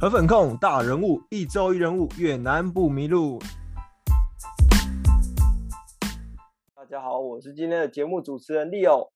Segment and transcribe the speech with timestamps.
[0.00, 3.40] 河粉控大人物，一周一人物，越南不迷路。
[6.72, 9.10] 大家好，我是今天的节目主持人 Leo。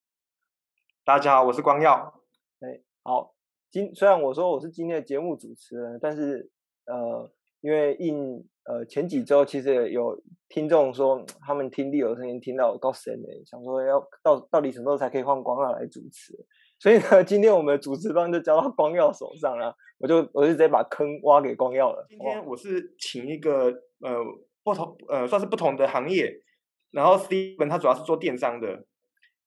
[1.05, 2.21] 大家好，我是光耀。
[2.59, 3.33] 哎，好，
[3.71, 6.51] 今虽然我说我是今天的节目主持人，但是
[6.87, 16.35] 呃，因为应呃前几周其实有听众说他们听 Leo 的声音听到高神诶，想说要到到底什么时候才可以换光耀来主持，
[16.83, 22.05] 所以呢，今天我们的主持方就交到光耀手上了，我就我就直接把坑挖给光耀了。
[22.09, 23.67] 今天我是请一个
[24.01, 24.19] 呃
[24.65, 26.43] 不同呃算是不同的行业，
[26.91, 28.85] 然后 Steven 他主要是做电商的。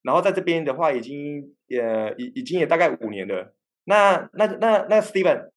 [0.02, 3.54] 然后在这边的话，已经也已已经也大概五年了。
[3.84, 5.50] 那那那那 Steven，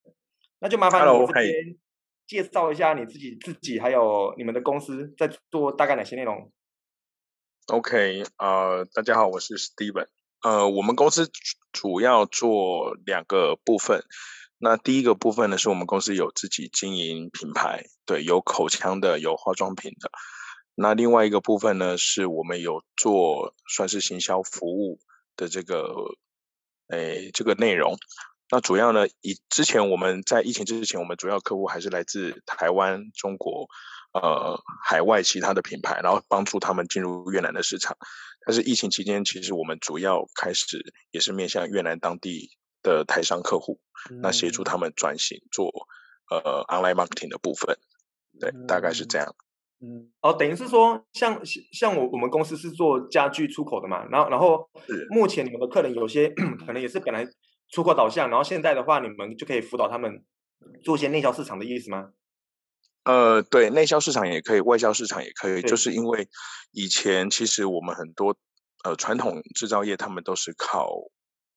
[0.59, 1.77] 那就麻烦你这边
[2.27, 6.51] 介绍一下你自己自己还有你们的公司在做大概哪些内容。
[7.69, 10.09] OK，呃，大家好，我是 Steven。
[10.43, 11.31] 呃，我们公司
[11.73, 14.05] 主要做两个部分。
[14.61, 20.11] 那第一个部分呢，是我们公司有自己经营品牌，对，有口腔的，有化妆品的。
[20.75, 24.99] 那另外一个部分呢，是我们有做算是行销服务
[25.37, 25.93] 的这个，
[26.89, 27.97] 诶，这个内容。
[28.51, 33.69] 那主要呢，以之前我们在疫情之前，我们主要客户还是来自台湾、中国、
[34.13, 37.97] 呃，海外其他的品牌，然后帮助他们进入越南的市场。
[38.49, 42.49] 但是疫情期间，其实我们主要开始也是面向越南当地
[42.83, 43.79] 的台商客户，
[44.11, 45.71] 嗯、那协助他们转型做
[46.31, 47.77] 呃 online marketing 的部分。
[48.41, 49.35] 对，嗯、大概是这样。
[49.81, 54.71] 嗯，哦，等于是说，像像我我们公司是做家具出口的嘛，然后然后
[55.11, 56.31] 目前你们的客人有些
[56.67, 57.29] 可能也是本来
[57.69, 60.25] 出口导向，然后现在的话，你们就可以辅导他们
[60.83, 62.13] 做一些内销市场的意思吗？
[63.09, 66.29] 呃，对，内销市场也可以，外销市场也可以，就是因为
[66.73, 68.37] 以前其实我们很多
[68.85, 70.91] 呃传统制造业，他们都是靠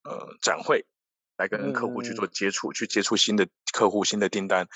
[0.03, 0.85] 呃展会
[1.35, 4.67] 来跟客户去做接触，嗯、去接触新的客户、新的订单，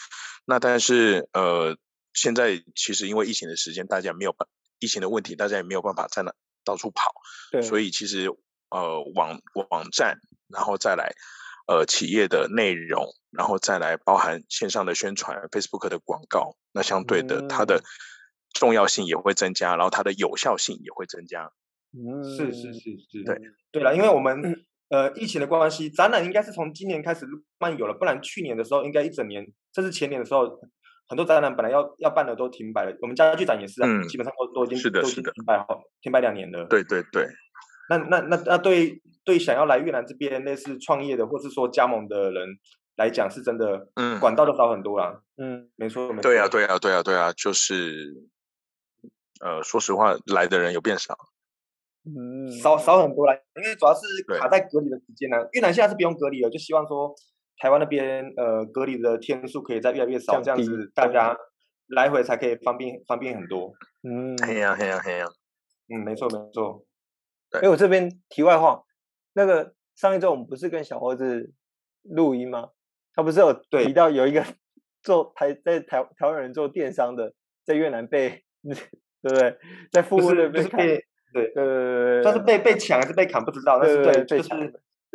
[0.45, 1.77] 那但是呃。
[2.17, 4.47] 现在其实因为疫情的时间，大家没有办
[4.79, 6.33] 疫情的问题，大家也没有办法在那
[6.63, 7.11] 到处跑，
[7.51, 8.33] 对，所以其实
[8.69, 9.37] 呃网
[9.69, 10.17] 网站，
[10.47, 11.11] 然后再来
[11.67, 17.81] 呃企业的内容，然后再来包含线上的宣传，Facebook 的广告，那相对的、嗯、它的
[18.53, 21.51] 重要性也会增加，然后它的有效性也会增加。
[21.93, 23.39] 嗯，是是是是，对
[23.71, 27.25] 对了，因为我们呃疫情的关系，展览应该是从今年开始
[27.57, 30.59] 慢慢有了，不然去年的时候应该一整年，甚至前年的时候。
[31.07, 36.65] 很多展览本来要要办的都停摆了，我们家具展也是啊，嗯、基本上都都已经是的都已经停摆好，停摆两年了。
[36.65, 37.27] 对对对。
[37.89, 42.47] 那那那那对对想要来越南这边类似创业的或是说加盟的人
[42.95, 45.21] 来讲，是真的，嗯，管道都少很多啦。
[45.37, 46.21] 嗯，没错没错。
[46.21, 48.13] 对啊对啊对啊对啊，就是，
[49.41, 51.17] 呃，说实话，来的人有变少。
[52.05, 54.01] 嗯，少少很多啦，因为主要是
[54.39, 55.37] 卡在隔离的时间呢。
[55.45, 57.13] 对越南现在是不用隔离了，就希望说。
[57.57, 61.37] 台湾那边呃隔离的天数可以再越来越少，这样子大家
[61.87, 63.71] 来回才可以方便方便很多。
[64.03, 65.25] 嗯，嘿呀嘿呀嘿呀，
[65.87, 66.85] 嗯，没错没错。
[67.57, 68.83] 哎对，我这边题外话，
[69.33, 71.53] 那个上一周我们不是跟小猴子
[72.03, 72.69] 录音吗？
[73.13, 74.43] 他不是有提到有一个
[75.01, 77.33] 做台在台台湾人做电商的，
[77.63, 78.75] 在越南被 对
[79.21, 79.57] 不对？
[79.91, 84.49] 在富士被砍对对对对，算是被被抢还是被砍不知道，但是对就是。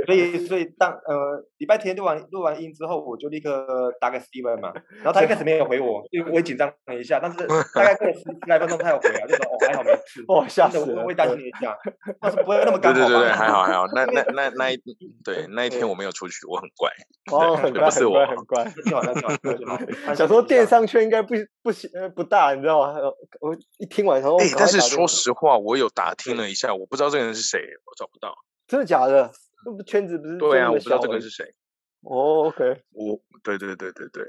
[0.06, 4.72] 所以，所以当呃礼拜天录完录完音之后，我就立刻打给 Steven 嘛，
[5.02, 7.38] 然后他一开始没有回我，因为我也紧张了一下，但是
[7.74, 11.76] 大概过了十来分钟，他有回啊，就说哦还好没事，哦吓死我，我会担心一下，
[12.20, 13.00] 但是不会那么刚好。
[13.00, 14.80] 对对对，还好还好，那那那那一
[15.24, 16.90] 对那一天我没有出去，我很乖，
[17.32, 19.02] 哦很乖很乖很乖，挺好
[19.36, 20.14] 挺好。
[20.14, 22.94] 想说电商圈应该不不行不大，你知道吗？
[23.40, 28.34] 我一听完之后，但是说实话，我有打听了一下，我不知道这个人是谁，我找不到，
[28.66, 29.30] 真的假的？
[29.64, 31.54] 那 不圈子不是对啊，我不知道这个是谁。
[32.02, 34.24] 哦，OK，我对对对对对，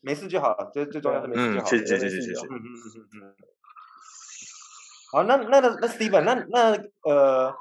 [0.00, 1.66] 没事就好了，最最重要的没事就好。
[1.66, 2.46] 谢谢谢谢谢谢。
[2.46, 2.64] 嗯嗯
[2.96, 3.34] 嗯嗯。
[5.12, 6.72] 好，那那那那 Steven，那那
[7.02, 7.54] 呃，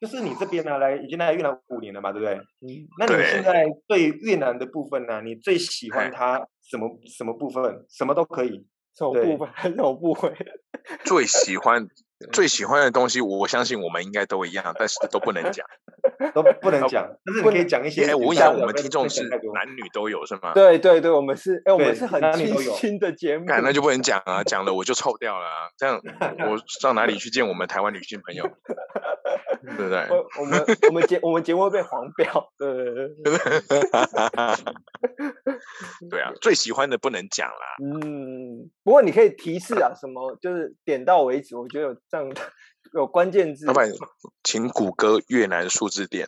[0.00, 2.34] 就是你这边呢，来已经来越南五年了嘛，对不对？
[2.60, 2.88] 嗯。
[2.98, 7.84] 那你现在对越南的部分呢，你最喜欢它什么什么部分？
[7.90, 8.66] 什么都可以。
[8.96, 9.48] 什么部分？
[9.60, 10.34] 什么部位？
[11.04, 11.86] 最喜欢。
[12.32, 15.66] 最喜欢的东西，我相信我们应该都一样，但是都不能讲，
[16.34, 17.08] 都不能讲。
[17.24, 18.04] 但是你可以讲一些。
[18.06, 19.22] 哎，我问一下，我们听众是
[19.54, 20.52] 男女都有是吗？
[20.54, 23.44] 对对对，我们是哎，我们是很清新的节 目。
[23.46, 25.46] 那就不能讲啊，讲了我就臭掉了。
[25.76, 26.00] 这样
[26.50, 28.48] 我上哪里去见我们台湾女性朋友？
[29.76, 30.06] 对不对？
[30.40, 32.48] 我们我们节我们节目会被黄标。
[32.58, 33.08] 对对对。
[36.10, 37.76] 对啊，最喜欢的不能讲啦。
[37.82, 38.27] 嗯，
[38.88, 41.54] 不过你可以提示啊，什么就是点到为止。
[41.54, 42.26] 我觉得有这样
[42.94, 43.66] 有关键字。
[43.66, 43.86] 老板，
[44.42, 46.26] 请谷歌越南数字店。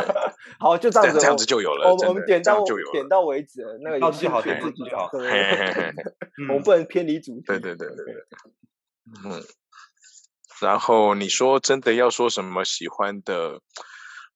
[0.60, 1.94] 好，就这样子，这样子就有了。
[2.06, 5.08] 我们点到就有点到为止，那个游戏好点自己就好。
[5.08, 5.92] 嘿嘿嘿，
[6.50, 7.44] 我们不能偏离主题。
[7.46, 8.04] 对对对对。
[9.24, 9.42] 嗯。
[10.60, 13.62] 然后你说真的要说什么喜欢的，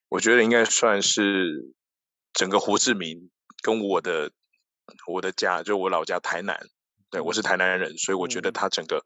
[0.08, 1.74] 我觉得应该算是
[2.32, 3.30] 整个胡志明
[3.62, 4.32] 跟我的
[5.06, 6.58] 我的家，就我老家台南，
[7.10, 9.02] 对，我是台南人，所以我觉得它整个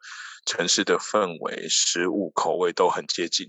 [0.46, 3.46] 城市的氛围、食物口味都很接近。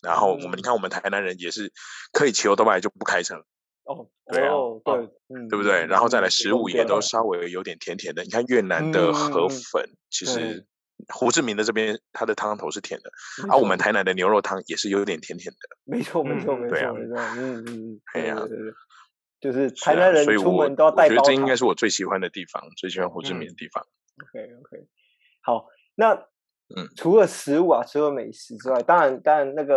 [0.00, 1.72] 然后我们你看，我们台南人也是
[2.12, 3.36] 可以骑欧都拜就不开车。
[3.84, 4.52] 哦，对啊，
[4.84, 4.94] 对，
[5.28, 5.86] 嗯，对不对？
[5.86, 8.22] 然后再来食物也都稍微有点甜甜的。
[8.22, 10.66] 你看越南的河粉，其实。
[11.08, 13.10] 胡志明的这边，它的汤头是甜的，
[13.48, 15.58] 而我们台南的牛肉汤也是有点甜甜的。
[15.84, 18.36] 没错，没错，没错，对啊，没错，嗯嗯嗯，对呀，
[19.40, 21.14] 就是台南人出门都要带包。
[21.14, 23.86] 我觉得这应该是我最喜欢的地方，最喜欢胡志明的地方。
[24.22, 24.86] OK OK，
[25.42, 26.14] 好，那
[26.76, 29.76] 嗯，除了食物啊，除了美食之外，当然，当然那个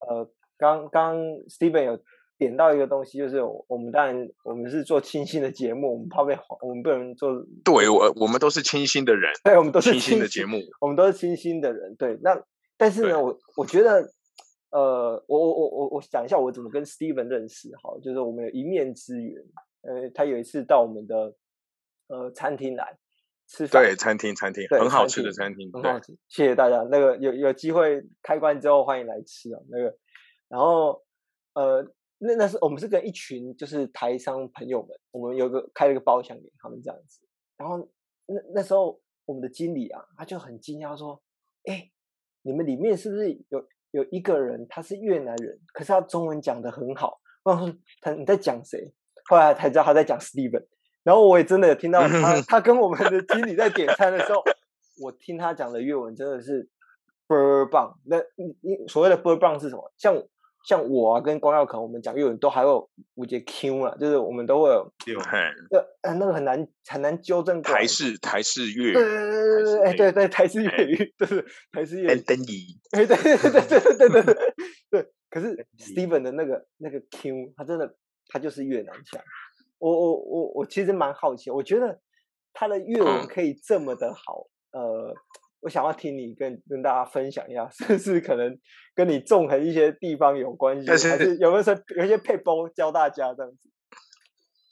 [0.00, 1.16] 呃，刚刚
[1.48, 2.02] Steven 有。
[2.38, 7.30] 点到一个东西，就是我们当然我们是做清新的节目，我们怕被我们不能做。
[7.62, 11.94] 对，我我们都是清新的人，对，我们都是清新的节目，我们都是清新的人。
[11.94, 12.42] 对，那
[12.76, 14.02] 但是呢，我我觉得，
[14.72, 19.42] 呃，我我我我我讲一下我怎么跟 Steven 认识哈，就是我们有一面之缘。
[19.82, 21.34] 呃，他有一次到我们的
[22.08, 22.98] 呃餐厅来
[23.46, 26.12] 吃饭，对，餐厅餐厅很好吃的餐厅，很好吃。
[26.28, 29.96] 谢谢大家，那个有有机会开关之后欢迎来吃啊，那个，
[30.48, 31.02] 然后
[31.54, 31.92] 呃。
[32.24, 37.20] 那那是我们是跟一群就是台商朋友们，我们有个开了个包厢给他们这样子，
[37.56, 37.78] 然后
[38.26, 41.20] 那那时候我们的经理啊，他就很惊讶说
[41.66, 41.90] ：“哎，
[42.42, 47.72] 你们里面是不是有有一个人他是越南人，可是他中文讲得很好？”我说
[48.02, 48.92] ：“他你在讲谁？”
[49.30, 50.66] 后来才知道他在讲 Steven，
[51.04, 54.42] 然后我也真的有听到他 他跟我们的经理在点餐的时候，
[55.00, 56.68] 我听他讲的越文真的是
[57.28, 57.98] 倍儿棒。
[58.04, 59.92] 那你你所谓的倍儿棒是什么？
[59.96, 60.20] 像。
[60.64, 65.20] 像我啊，跟光耀可能我们讲粤文都还有五节 Q 了，就是我们都会有，
[66.02, 67.60] 呃，那个很难很难纠正。
[67.62, 72.20] 台式台式粤语，对对对对对，哎对对台式粤语，就是台式粤语。
[72.20, 74.34] 登仪，哎对对对对对对对对
[75.02, 75.12] 对。
[75.30, 77.94] 可是 Steven 的那个那个 Q，他真的
[78.28, 79.20] 他就是越南腔。
[79.78, 82.00] 我我我我其实蛮好奇，我觉得
[82.52, 85.14] 他的粤文可以这么的好，呃。
[85.62, 88.58] 我想要听你跟跟大家分享一下， 是不是可能
[88.94, 90.86] 跟你纵横一些地方有关系？
[90.98, 93.70] 是还是有没有说有一些配包教大家这样子？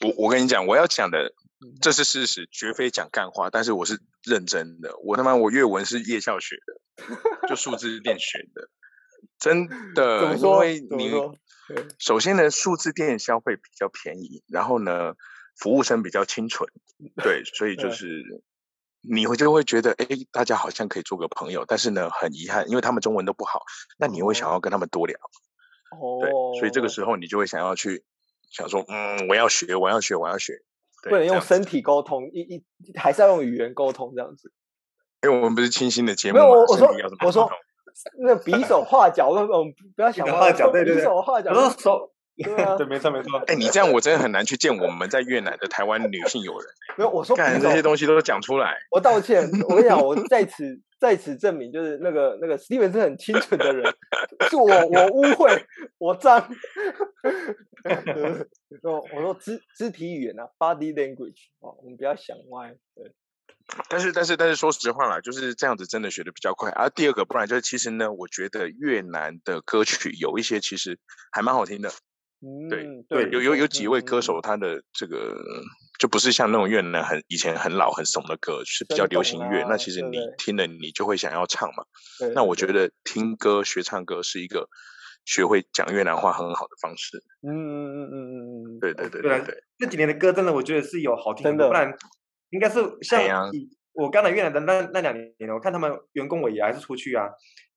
[0.05, 1.33] 我我跟你讲，我要讲的
[1.81, 3.51] 这是事实，绝非讲干话。
[3.51, 8.69] 但是我是认真的，我他妈我阅文是夜校学的，就数字店学的，
[9.39, 10.35] 真 的。
[10.35, 11.13] 因为你
[11.99, 15.15] 首先呢，数字店消费比较便宜，然后呢，
[15.57, 16.69] 服务生比较清纯，
[17.23, 18.43] 对，所以就是。
[19.03, 23.63] 你会就会觉得，哎，大家好像可以做个朋友，但是呢，很遗憾，因为他们中文都不好，
[23.99, 25.17] 那你会想要跟他们多聊，
[25.99, 28.05] 哦，对，所以这个时候你就会想要去
[28.51, 30.63] 想说，嗯，我要学，我要学，我要学，
[31.09, 32.65] 不能用身体沟通，一一
[32.99, 34.53] 还是要用语言沟通这样子。
[35.23, 36.89] 因为我们不是清新的节目，没有，我说
[37.27, 37.51] 我说
[38.19, 42.13] 那比手画脚那种，不要想画脚，对对对，比手画脚，手。
[42.43, 43.39] 对 啊，对，没错没错。
[43.47, 46.69] 哎，你这样我真的很难去见我们在越南的台湾女性友人。
[46.99, 48.77] 没有，我说干这些东西都讲出来。
[48.91, 53.95] 我道歉，我跟你讲，我在此在此证明，就是那个那个 Steven 是很清纯的人，
[54.49, 55.63] 是我我污秽
[55.99, 56.49] 我脏。
[58.83, 62.75] 我我说肢肢体语言啊，body language 哦，我们不要想歪。
[62.95, 63.13] 对。
[63.89, 66.71] 但是但是但是说实话啦，就是这样子真的学的比较快。
[66.73, 70.99] 而、啊、第二个，不然就是其实呢，我觉得越南的歌曲有一些其实
[71.31, 71.89] 还蛮好听的。
[72.71, 75.37] 对对，有有有几位歌手，他的这个
[75.99, 79.67] 就不是像那种越南很以前很老很怂的歌，是比较流行乐。
[79.69, 81.85] 那其实你听了，你就会想要唱嘛。
[82.35, 84.67] 那我觉得听歌学唱歌是一个
[85.27, 87.23] 学会讲越南话很好的方式。
[87.43, 89.63] 嗯嗯嗯嗯嗯嗯，对对对对对。
[89.79, 91.95] 这几年的歌真的，我觉得是有好听的，不然
[92.51, 93.21] 应该是像
[93.93, 97.29] 我刚来越南的那那两年，我看他们员工尾牙还是出去啊。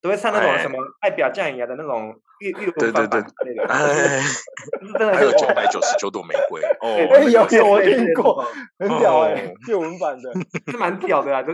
[0.02, 3.68] 都会唱那种什么爱表酱一样的那种粤粤语版本那个，
[5.14, 6.98] 还有九百九十九朵玫瑰 哦，
[7.30, 8.44] 有有我听过，
[8.80, 10.32] 很屌哎， 粤文版的，
[10.72, 11.54] 是蛮屌的啊，就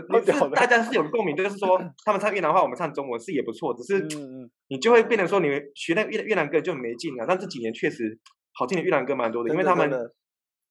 [0.55, 4.07] 大家是有共鸣，就是说他们唱越南话，我们唱中文是也不错，只是
[4.69, 7.25] 你就会变成说你学那越越南歌就没劲了。
[7.27, 8.17] 但这几年确实
[8.53, 9.91] 好听的越南歌蛮多的，因为他们。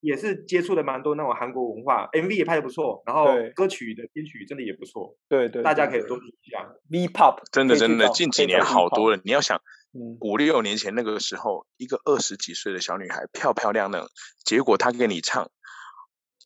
[0.01, 6.65] 也是接触了蛮多那种韩国文化，MV 也拍的不错，然后歌曲的编曲真的也不错，对对，大家可以多听一下。
[6.89, 9.61] V-pop 真的真的近几年好多了，你要想
[9.93, 14.07] 五六年前那个时候，一个二十几岁的小女孩漂漂亮亮，
[14.45, 15.51] 结果她给你唱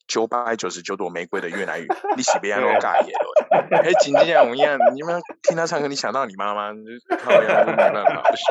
[0.06, 3.12] 九百九十九朵玫瑰的越南语，你喜别安都尬耶。
[3.70, 6.72] 哎，紧接着我们一样，你们听他唱歌，你想到你妈妈，
[7.18, 8.44] 靠呀，没办法，不行。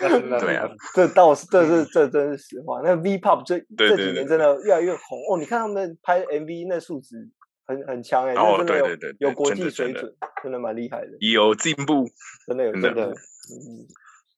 [0.38, 2.80] 对啊，这倒是，这是这真是实话。
[2.84, 5.38] 那 V-pop 这这几年真的越来越红哦。
[5.38, 7.28] 你看他们拍 MV 那素质
[7.66, 12.06] 很很强哎，哦，对对对，有国际水准，真的蛮厉害的，有进步，
[12.46, 13.86] 真的有真的，嗯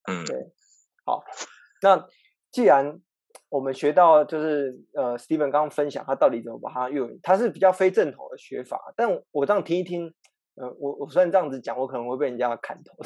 [0.08, 0.52] 嗯，对，
[1.04, 1.24] 好，
[1.82, 2.06] 那
[2.50, 3.00] 既然。
[3.48, 8.92] 我们学到就是呃，Steven 刚刚分享他到底怎么把它用，他是比较非正统的学法。
[8.96, 10.12] 但我这样听一听，
[10.56, 12.96] 呃，我我虽然这样子讲，我可能会被人家砍头，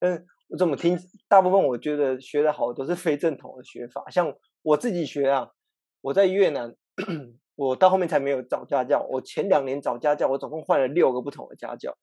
[0.00, 4.04] 但是我怎么听，大部分我觉得学的好都是非正统的学法。
[4.10, 5.50] 像我自己学啊，
[6.00, 6.74] 我在越南，
[7.56, 9.00] 我到后面才没有找家教。
[9.10, 11.96] 我前两年找家教，我总共换了六个不同的家教。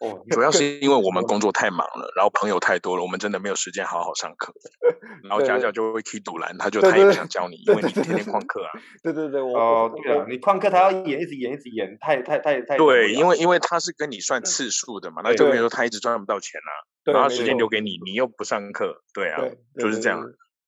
[0.00, 4.52] 哦，主要是因为我们工作太忙了，然后朋友太多了，我们真的没有时间好好上课。
[5.22, 8.70] 然后家教就会去堵拦，他就他也不想教你，因为你天天旷课啊。
[9.00, 12.76] 对对对，哦，对啊，你旷课他要演，一直演，一直演，太太太太。
[12.76, 19.40] 对，因为因为他是跟你算次数的嘛，那就比如说他一直赚不到钱啊，然后时间留给你，你又不上课，对啊，
[19.78, 20.20] 就是这样。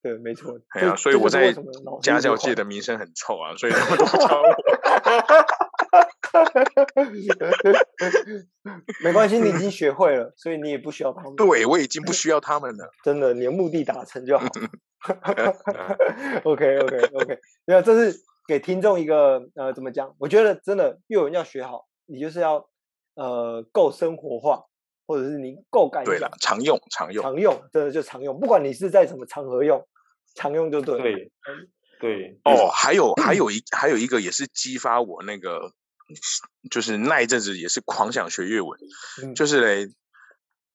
[0.06, 0.56] 对，没错。
[0.72, 1.52] 对啊，所以我在
[2.00, 4.54] 家教界的名声很臭啊，所以他们都不教我。
[9.02, 11.34] 没关系，你已经学会了，所以你也不需要他们。
[11.34, 14.46] 对，我已经不需要他们了，真的，你的目的达成就好。
[16.44, 20.14] OK OK OK，没有，这是给听众一个呃，怎么讲？
[20.18, 22.68] 我觉得真的，越文要学好，你就是要
[23.14, 24.66] 呃够生活化，
[25.06, 29.84] 或者是你够敢对了，常用常用常用，真的就常用，不管你是在什么场合用，
[30.36, 31.02] 常用就对。
[31.02, 31.30] 对
[31.98, 35.72] 对哦，还有还有一还有一个也是激发我那个。
[36.70, 38.78] 就是那一阵子也是狂想学粤文，
[39.24, 39.92] 嗯、就是嘞，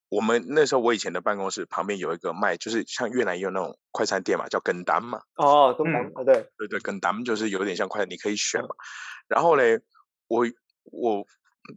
[0.09, 5.21] 我们那时候我以前的办公室旁边有一个卖，就是像越南也有那种快餐店嘛，叫根丹嘛。
[5.37, 8.67] 哦，跟单、嗯，对对对，根丹就是有点像快餐，你可以选嘛。
[8.67, 8.83] 嗯、
[9.29, 9.79] 然后嘞，
[10.27, 10.45] 我
[10.83, 11.25] 我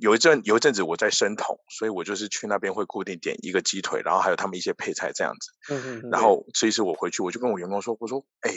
[0.00, 5.74] 有一阵有一阵子我在生酮，所以我就是去那边会固定点一个鸡腿，然后还有他们一些配菜这样子。
[5.74, 6.00] 嗯嗯。
[6.04, 8.50] 嗯然后这一次我回去，我就跟我员工说，我说，哎，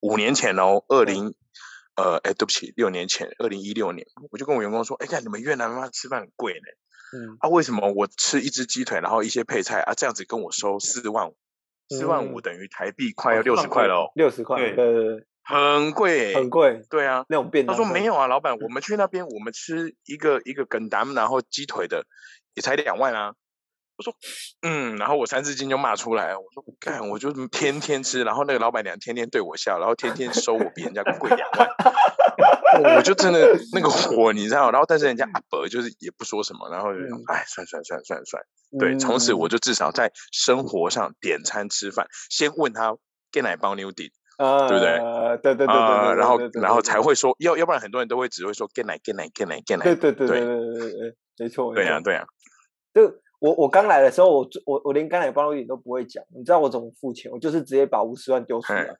[0.00, 1.34] 五年前哦，二零、嗯。
[1.96, 11.36] 呃，哎，对不起，六年前，二零一六年，我就跟我员工说，哎，看你们越南妈妈吃饭很贵呢，嗯，啊，为什么我吃一只鸡腿，然后一些配菜啊，这样子跟我收四万五，
[11.90, 22.06] 四万五等于台币快要六十块了哦，六十块，对对对，很贵，很贵，对啊，那种便当，他说没有啊，老板，我们去那边，我们吃一个一个跟单，然后鸡腿的
[22.54, 23.34] 也才两万啊。
[23.96, 24.14] 我说，
[24.62, 38.42] 嗯，然后我三字经就骂出来，我说，干，我就天天吃，然后那个老板娘天天对我笑，然后天天收我比人家贵两万，我就真的那个火，你知道，然后但是人家阿伯就是也不说什么，然后就哎，算算算算算，
[38.78, 42.96] 对，从此我就至少在生活上点餐吃饭，先问他
[43.30, 43.92] 给哪包牛
[44.40, 44.98] 底，对不对？
[45.42, 52.24] 对对对对，然后然后才会说，要要不然很多人都会只会说给奶给奶给奶给奶，对对对对对对对，没错，对呀对呀，
[52.94, 53.14] 就。
[53.40, 57.32] 我我刚来的时候，我我我连干奶包一点都不会讲，你知道我怎么付钱？
[57.32, 58.98] 我就是直接把五十万丢出来，嗯、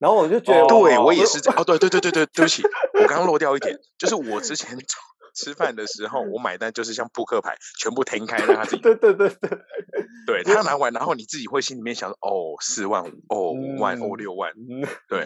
[0.00, 1.60] 然后我就觉得，对我也是这样。
[1.60, 2.64] 哦，对对对对对，对不起，
[2.94, 4.76] 我刚刚漏掉一点，就是我之前
[5.36, 8.82] 吃饭的时候，我买单就是像扑克牌，全部摊开让他自己。
[8.82, 9.28] 对对对
[10.26, 14.52] 对，对他拿完，然后你自己会心里面想说，哦，四万五，哦，五万，哦，六万，
[15.08, 15.24] 对，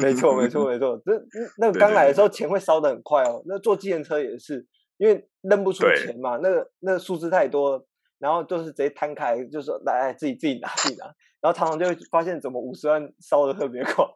[0.00, 1.12] 没错没错没错，这
[1.58, 4.66] 那个 刚来的时候钱会烧的很快哦，那坐计程车也是。
[4.98, 7.84] 因为扔不出钱嘛，那个那个数字太多，
[8.22, 11.06] 然后就是直接摊开，就说来来自己自己拿自己拿，
[11.40, 14.06] 然后常常就会发现怎么五十万烧的特别快。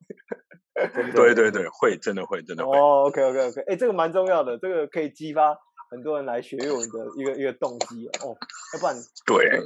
[1.12, 2.78] 对对对，会真的会真的会。
[2.78, 5.58] 哦，OK OK OK，哎，这个蛮重要的，这个可以激发
[5.90, 8.36] 很多人来学越文的一个一个动机哦。
[8.74, 8.94] 要不然
[9.26, 9.60] 对，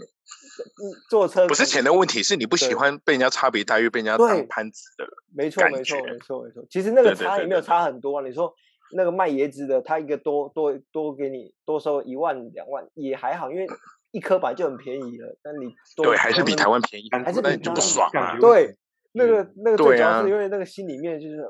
[1.11, 5.07] 坐车不是钱的问题，是你不喜欢被人家差别待遇，被人家当盘子的。
[5.37, 8.55] 没错没错没错没错，其实那个差也没有差很多啊，你说。
[8.93, 13.65] 那个卖椰子的，他一个多多多给你多收一万两万也还好，因为
[14.13, 15.39] 一颗本来就很便宜了。
[15.43, 18.39] 但你对还是比台湾便宜，还是比就不爽啊。
[18.41, 18.77] 对，
[19.13, 21.45] 那个那个最主要是因为那个心里面就是，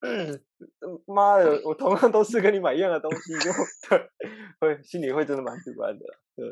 [1.06, 3.50] 妈的，我同样都是跟你买一样的东西，就
[3.90, 4.08] 对，
[4.60, 6.04] 会心里会真的蛮主观的。
[6.36, 6.46] 对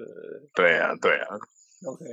[0.55, 1.37] 对啊对啊。
[1.87, 2.05] OK，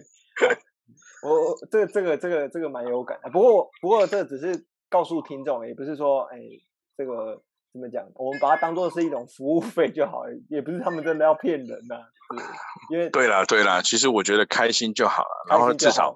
[1.23, 3.29] 我这这个这个这个蛮有感的。
[3.29, 6.39] 不过不过这只是告诉听众，也不是说哎
[6.97, 7.41] 这个。
[7.73, 8.05] 怎么讲？
[8.15, 12.05] 我们把它当做是一种服务费就好，也不是他们真的要骗人呐、啊。
[12.91, 15.45] 因为对了对了，其实我觉得开心就好了。
[15.49, 16.13] 然后至少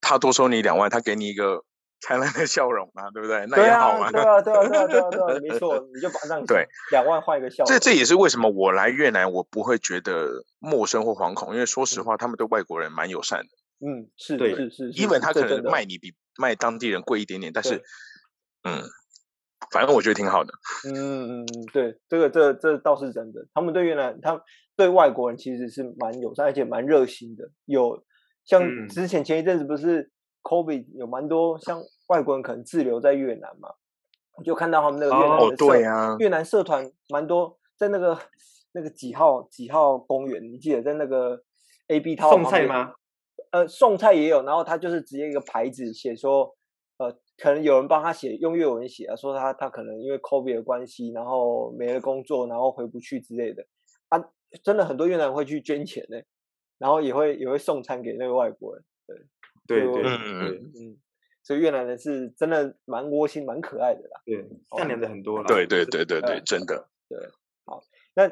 [0.00, 1.64] 他多收你两万，他给你一个
[2.00, 3.46] 灿烂的笑容嘛，对不对？
[3.48, 4.12] 那也好嘛。
[4.12, 7.66] 对啊对啊对啊对啊对啊，没错， 你就把上对两万换一个笑容。
[7.66, 13.48] 这这也是为什么我来越南我不会觉得陌生或惶恐，因为说实话，他们对外国人蛮友善的。
[13.80, 17.82] 嗯，是，对是是是，因为他可能卖你比卖当地人贵一点点，但是，
[18.64, 18.82] 嗯，
[19.72, 20.52] 反正我觉得挺好的。
[20.84, 23.46] 嗯嗯嗯，对，这个这这倒是真的。
[23.52, 24.40] 他们对越南，他们
[24.76, 27.50] 对外国人其实是蛮友善，而且蛮热心的。
[27.64, 28.02] 有
[28.44, 30.10] 像嗯之前前一阵子不是
[30.42, 33.68] COVID 有蛮多像外国人可能滞留在越南嘛，
[34.36, 38.18] 我就看到他们那个越南社对啊，越南社团蛮多，在那个
[38.72, 41.42] 那个几号几号公园，你记得在那个
[41.88, 42.92] A B 套送菜吗？
[43.50, 46.54] 呃，送菜也有，然后他就是直接一个牌子写说，呃，
[47.38, 53.64] 可能有人帮他写用越文写啊，说他他可能因为 COVID 的关系，然后没了工作，然后回不去之类的。
[54.08, 54.18] 啊，
[54.62, 56.20] 真的很多越南人会去捐钱呢，
[56.78, 58.84] 然后也会也会送餐给那个外国人。
[59.66, 60.98] 对对就对嗯对嗯，
[61.42, 64.20] 所以越南人是真的蛮窝心、蛮可爱的啦。
[64.24, 64.44] 对，
[64.76, 65.44] 善良的很多啦。
[65.46, 66.88] 对对对对对，呃真的。
[67.08, 67.18] 对，
[67.64, 67.82] 好
[68.14, 68.30] 那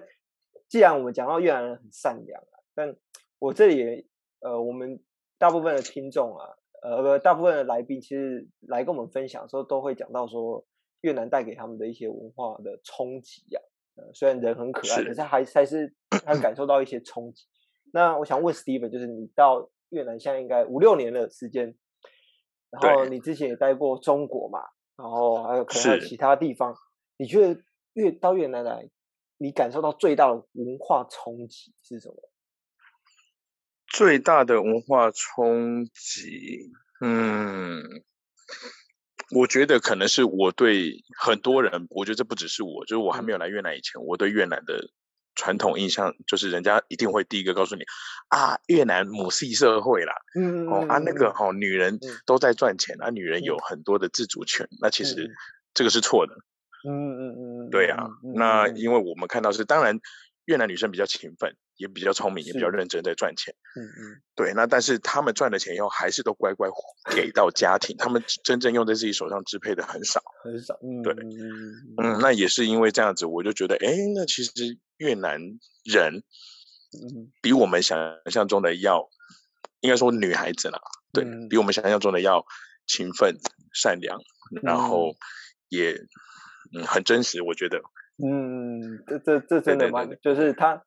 [0.69, 2.97] 既然我们讲到越南人很善良啊，但
[3.39, 4.09] 我这里
[4.41, 4.99] 呃，我们
[5.39, 10.65] 大部分的听众啊，呃，不，大部分的来宾其实来跟我们分享的时候，都会讲到说
[11.01, 14.03] 越南带给他们的一些文化的冲击呀、啊。
[14.03, 17.45] 呃，虽然人很可爱，是可是还还是还感受到一些冲击。
[17.93, 21.75] 那我想问 Steven，就是你到越南现在应该五六年的时间，
[22.71, 24.61] 然后你之前也待过中国嘛，
[24.97, 26.75] 然后还有可能还有其他地方，
[27.17, 27.61] 你觉得
[27.95, 28.89] 越到越南来？
[29.39, 32.15] 你感受到最大的文化冲击是什么？
[33.89, 37.83] 最大的文化冲击，嗯，
[39.35, 44.91] 我觉得可能是我对很多人，我觉得这不只是我，就是我还没有来越南以前，我对越南的
[45.35, 47.85] 传统印象就是，人家一定会第一个告诉你
[48.29, 53.45] 啊，越南母系社会啦，嗯哦啊，那个哦，女人都在赚钱，啊，女人嗯。
[53.45, 55.31] 有很多的自主权，那其实嗯。
[55.75, 56.35] 这个是错的。
[56.89, 59.99] 嗯嗯嗯，对啊，嗯那因为我们看到是，当然
[60.45, 63.55] 越南女生比较勤奋，也比较聪明，也比较认真在赚钱。
[63.77, 66.69] 嗯嗯对，那但是他们赚了钱以后，还是都乖乖
[67.15, 70.23] 给到家庭，他们真正用在自己手上支配的很少。
[70.43, 71.33] 很少，嗯对嗯
[72.03, 75.41] 嗯，那也是因为这样子，我就觉得，哎，那其实越南
[75.85, 76.23] 人
[76.93, 77.99] 嗯比我们想
[78.31, 79.09] 象中的要，
[79.81, 80.81] 应该说女孩子啦，
[81.13, 82.45] 对，嗯比我们想象中的要
[82.87, 83.37] 勤奋、
[83.75, 84.19] 善良，
[84.63, 85.15] 然后
[85.69, 85.93] 也
[86.75, 87.81] 嗯很真实，我觉得。
[88.19, 90.83] 嗯，这这这真的蛮，对对对就是他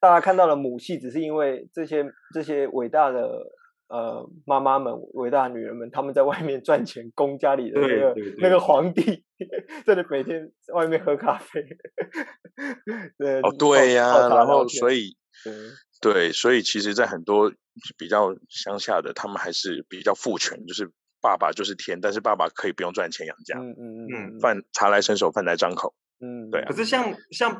[0.00, 3.52] 大家看到了母系，只是因为这些这些伟大的
[3.88, 9.24] 呃妈妈们、伟大的女人们，她们在外面赚钱，供家里的那个那个皇帝，
[9.86, 11.62] 在那每天在外面喝咖啡。
[13.16, 15.54] 对哦，对呀、然后所以对
[16.00, 17.52] 对，所以其实，在很多
[17.96, 25.94] 比较乡下的，他们还是比较父权，就是爸爸就是天，但是爸爸可以不用赚钱养家，嗯嗯嗯饭茶来伸手，饭来张口。
[26.20, 27.54] 嗯，对啊可是像像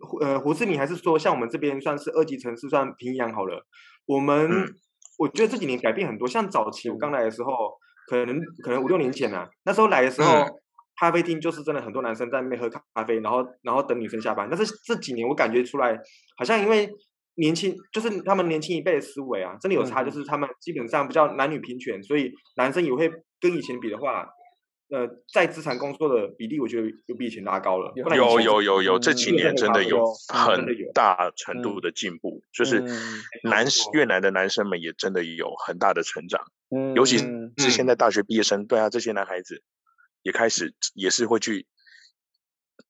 [0.00, 3.66] 胡呃胡志明还是说，像我们这边算是二级城市，算平阳好了。
[4.06, 4.74] 我们、嗯
[5.18, 7.50] 我觉得这几年改变很多，像早期我刚来的时候，
[8.06, 10.46] 可能可能五六年前啊，那时候来的时候，嗯
[11.00, 14.46] 咖啡厅就是真的很多男生在那边喝咖啡，然后然后等女生下班。
[14.50, 15.98] 但是这几年我感觉出来，
[16.36, 16.86] 好像因为
[17.36, 24.28] 年轻，就是他们年轻一辈的思维啊，真的有差，嗯就是他们基本上比较男女平权，所以男生也会跟以前比的话。
[24.88, 27.92] 呃，在资产工作的比例，我觉得有比以前拉高了。
[27.96, 39.60] 有有有有这几嗯年真的有有很大程度的进步，就是嗯男越南的男生们也真的有很大的成长，嗯，尤其嗯是现在大学毕业生，对啊，这些男孩子
[40.22, 41.66] 也开始也是会去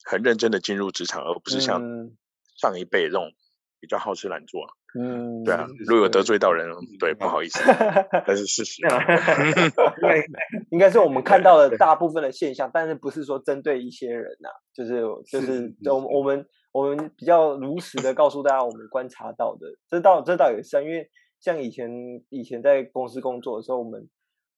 [0.04, 2.16] 很认真的进入职场，而不是像嗯
[2.60, 3.32] 上一辈这种
[3.80, 4.66] 比较好吃懒做。
[4.94, 7.58] 嗯，对啊，如果有得罪到人是，对，嗯不好意思，
[8.26, 8.80] 但是事实。
[10.00, 10.24] 对，
[10.70, 21.90] 应该是我们看到了大部分的现象，但是不是说针对一些人呐、就是就是我我们我们比较如实的告诉大家我们观察到的，这倒这倒也是啊，因为像以前
[22.30, 24.08] 以前在公司工作的时候，我们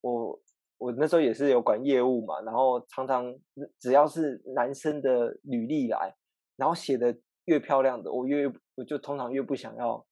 [0.03, 0.41] 我
[0.77, 3.35] 我那时候也是有管业务嘛，然后常常
[3.81, 6.14] 只要是男生的履历来，
[6.57, 10.07] 然后写的越漂亮的，我越我就通常越不想要。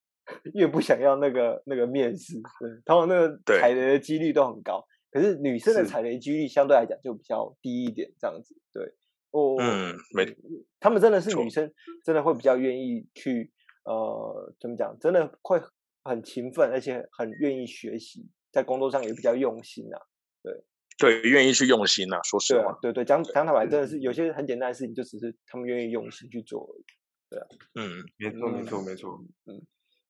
[0.55, 4.87] 越不想要那个那个面试，对，通常那个对踩雷的几率都很高。
[5.11, 8.55] 可是女生的踩雷几率相对来讲就比较低一点，这样子。
[8.73, 8.93] 对，
[9.31, 10.37] 我嗯，没，
[10.79, 11.73] 他们真的是女生，
[12.05, 13.51] 真的会比较愿意去
[13.85, 14.95] 呃，怎么讲？
[15.01, 15.59] 真的会
[16.05, 19.99] 很勤奋，而且很愿意学习，在工作上也比较用心啊。
[20.43, 20.53] 对，
[20.99, 26.85] 对愿意去用心呐、说实话对啊，，对对，讲讲坦白，真的是有些很简单的事情，就只是他们愿意用心去做而已。
[27.31, 27.41] 对
[27.75, 29.25] 嗯，没错，没错，没错。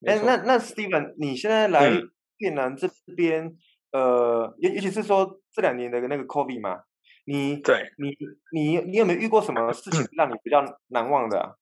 [0.06, 2.10] 哎，那那 Steven，你现在来嗯。
[2.38, 3.56] 越南这边，
[3.92, 6.82] 呃，尤尤其是说这两年的那个 COVID 嘛，
[7.24, 8.14] 你对，你
[8.52, 11.54] 你你有没有遇过什么事情让你比较难忘的、啊？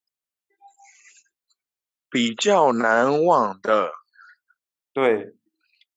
[2.10, 3.92] 比较难忘的，
[4.92, 5.36] 对，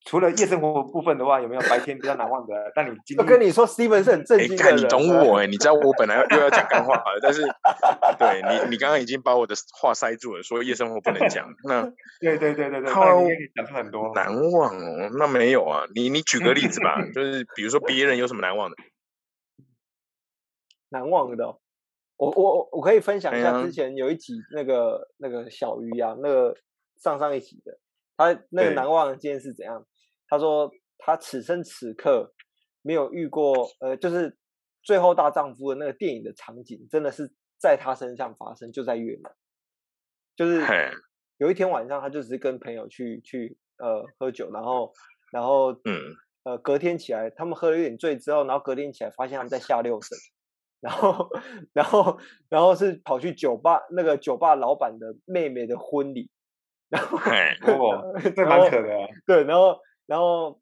[0.07, 2.71] 除了夜生活部分的话，有没有白天比较难忘的？
[2.73, 4.77] 但你今天我跟你说，Steven 是很正经的人。
[4.77, 7.41] 你懂我哎，你知道我本来又要讲干话了，但是
[8.17, 11.53] 对你，你刚刚已经把我的话塞住了，说夜生活不能讲。
[11.65, 11.83] 那
[12.21, 15.09] 对对对对对，他你讲出很多难忘哦。
[15.19, 18.77] 那没有啊，你你举个例子吧， 就是比如说别人有什么难忘的？
[20.87, 21.45] 难忘的，
[22.15, 26.55] 我我我可以分享一下之前有一集那个那个小鱼啊，那个
[26.95, 27.77] 上上一集的。
[28.19, 29.85] 他那个难忘的经验是怎样？
[30.27, 32.33] 他说他此生此刻
[32.81, 34.37] 没有遇过，呃，就是
[34.83, 39.31] 最后大丈夫的那个电影的场景，真的是在他身上发生，就在越南。
[40.35, 40.63] 就是
[41.37, 44.93] 有一天晚上，他就只是跟朋友去去呃喝酒，然后
[45.31, 50.17] 然后嗯呃隔天起来，他们喝了一点醉之后，然后隔天起来发现他们在下六省，
[50.81, 51.29] 然后
[51.73, 56.29] 然后然后是跑去酒吧那个酒吧老板的妹妹的婚礼。
[56.89, 59.07] 然后，哦，这蛮扯的啊。
[59.25, 60.59] 对，然后，然后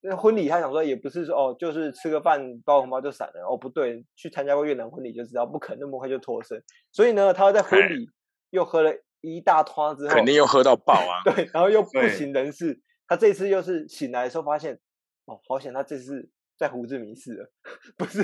[0.00, 3.46] 那婚礼，他想说也不是说哦，就是吃个饭包红包就散了。
[3.46, 6.62] 哦，不对，去参加过越南婚礼就知道，不可能那么快就脱身。
[6.90, 8.08] 所以呢，他在婚礼
[8.48, 11.20] 又喝了一大汤之后，肯定又喝到爆啊。
[11.24, 12.80] 对，然后又不省人事。
[13.06, 14.78] 他这次又是醒来的时候发现，
[15.26, 16.30] 哦，好险，他这次。
[16.58, 17.50] 在胡志明市了，
[17.98, 18.22] 不是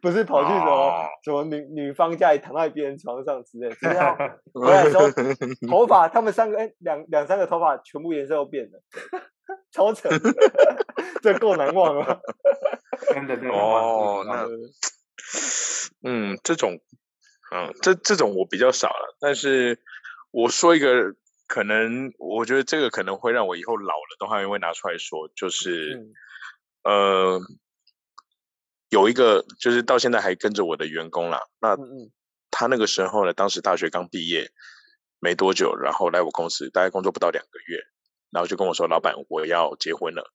[0.00, 4.14] 不是跑去什么、哦、什么女女方家里躺在别人床上之类，只是要
[4.54, 5.10] 回来的时候
[5.68, 8.80] 头发，他们三个哎两两三个头发全部颜色都变了，
[9.72, 10.08] 超扯，
[11.22, 12.20] 这够难忘了，
[13.12, 14.46] 真的哦，那
[16.08, 16.78] 嗯这种
[17.52, 19.80] 嗯这这种我比较少了，但是
[20.30, 21.14] 我说一个
[21.48, 25.96] 可能我觉得这个可能会让我以后老了都还会拿出来说，就是、
[26.84, 26.92] 嗯、
[27.34, 27.40] 呃。
[28.92, 31.74] 有一个就是到现在还跟着我的员工啦，那
[32.50, 34.52] 他那个时候呢，当时大学刚毕业
[35.18, 37.80] 没多久，然后来我公司，大概工作不到两个月，
[38.30, 40.30] 然后就跟我说：“老板，我要结婚了。”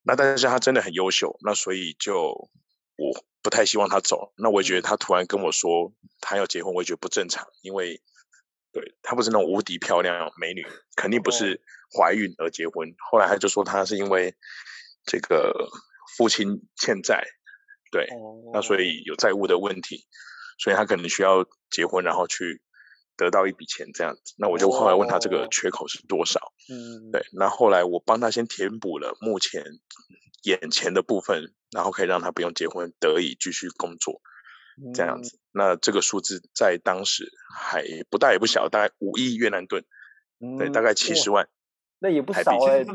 [0.00, 2.48] 那但是他真的很优秀，那所以就
[2.96, 3.12] 我
[3.42, 4.32] 不太希望他走。
[4.38, 8.00] 那我也觉得他突然跟我说他要结婚，我也觉得不正常，因为
[8.72, 11.60] 对他不是那种无敌漂亮美女，肯定不是
[11.94, 12.94] 怀孕而结婚。
[13.10, 14.34] 后来他就说他是因为
[15.04, 15.52] 这个
[16.16, 17.22] 父亲欠债。
[17.96, 18.06] 对，
[18.52, 20.04] 那所以有债务的问题，
[20.58, 22.60] 所以他可能需要结婚，然后去
[23.16, 24.34] 得到一笔钱这样子。
[24.36, 26.52] 那我就后来问他这个缺口是多少？
[26.68, 27.24] 嗯，对。
[27.32, 29.64] 那后来我帮他先填补了目前
[30.42, 34.20] 眼前的部分，然后可以让他不用结婚，得以继续工作
[34.92, 35.38] 这样子。
[35.52, 39.82] 那这个数字在当时还不大也不小，大概五亿越南盾，
[40.58, 41.48] 对，大概七十万。
[41.98, 42.86] 那也不少哎、欸，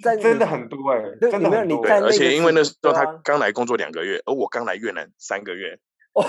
[0.00, 1.82] 在真的很多哎、欸，真的很多。
[1.82, 5.76] 对，而且因为那时候他刚来工作两个月，而我刚来越南三个月。
[6.14, 6.24] 哦。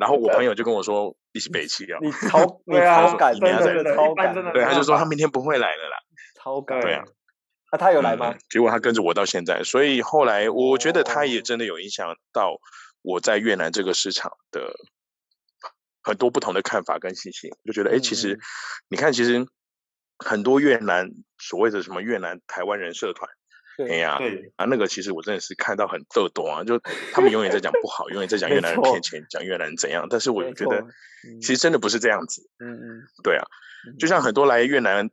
[0.00, 4.34] 然后我朋友就跟我说：“一起北七啊。”你超你超赶，真的超赶。
[4.54, 5.96] 对，他就说他明天不会来了啦。
[6.42, 6.80] 超赶。
[6.80, 7.04] 对啊。
[7.70, 8.34] 那他有来吗？
[8.48, 12.56] 结果他跟着我到现在，所以后来我觉得他也真的有影响到
[13.02, 14.74] 我在越南这个市场的
[16.02, 17.50] 很多不同的看法跟信心。
[17.66, 18.38] 就觉得哎，其实
[18.88, 19.46] 你看，其实。
[20.22, 23.28] 很多越南所谓的什么越南台湾人社团，
[23.88, 26.78] 哎呀，对啊，那个其实我真的是看到很逗懂啊，就
[27.12, 30.06] 他们永远在讲不好，永远在讲越南人骗钱，讲越南人怎样。
[30.08, 30.86] 但是我觉得，
[31.40, 32.42] 其实真的不是这样子。
[32.58, 33.44] 嗯嗯，对啊，
[33.98, 35.10] 就像很多来越南，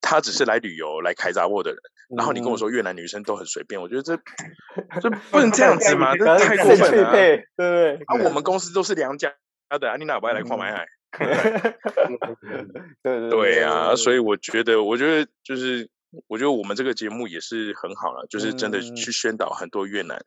[0.00, 1.80] 他只是来旅游、来开杂货的人，
[2.16, 4.16] 然后你跟我说越南女生都很随便，我觉得这
[5.00, 7.10] 这不能这样子嘛， 这太过分了。
[7.12, 9.32] 对对，啊，我们公司都是良家
[9.80, 10.86] 的，啊，你哪不爱来跨买海？
[13.02, 15.88] 对对对啊，所以我觉得，我觉得就是，
[16.26, 20.18] 我觉得我们这个节目也是很好了，就是真的去宣导很多越南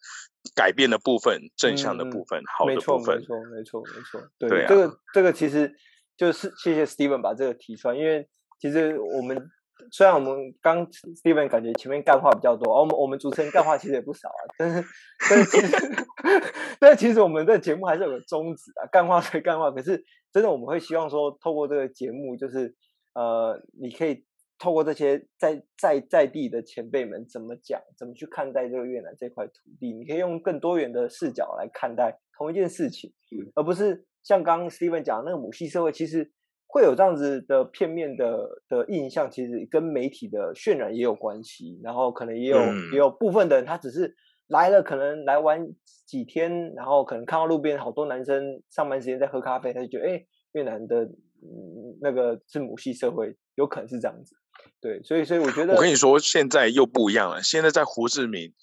[0.56, 3.18] 改变的部分、正向的部分、好的部分。
[3.18, 4.30] 没错，没错，没错。
[4.38, 5.74] 对，这个这个其实
[6.16, 8.28] 就是谢谢 Steven 把这个提出来，因为
[8.60, 9.52] 其实我们。
[9.92, 14.84] 虽然我们刚 Steven 感觉前面干话比较多，哦、我们我们主持人干话其实也不少啊，但是
[15.30, 16.06] 但是其实
[16.80, 22.76] 但是其实我们的节目还是有个宗旨啊，干话归干话，可是真的我们会希望说，透过这个节目，就是
[23.14, 24.26] 呃，你可以
[24.58, 36.32] 透过这些在在在地的前辈们怎么讲，怎么去看待这个越南这块土地，你可以用更多元的视角来看待同一件事情，嗯、而不是像刚刚 Steven 讲的那个母系社会，其实。
[36.76, 41.80] 会有这样子的片面的的印象，其实跟媒体的渲染也有关系。
[41.82, 44.14] 然后可能也有、嗯、也有部分的人，他只是
[44.48, 45.66] 来了，可能来玩
[46.06, 54.36] 几天，然后可能看到路边好多男生上班时间在喝咖啡，他就觉得，哎，越南的、嗯、那个是母系社会，有可能是这样子。
[54.82, 57.42] 对，所以所以我觉得，我跟你说，现在又不一样了。
[57.42, 58.54] 现在在胡志明